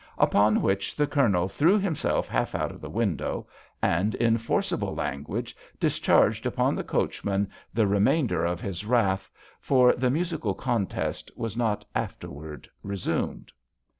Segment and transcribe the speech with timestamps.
[0.17, 3.45] Upon which the Colonel threw himself half out of the window
[3.83, 9.29] and, in forcible language, dis charged upon the coachman the remainder of his wrath,
[9.59, 13.51] for the musical contest was not after wards resumed.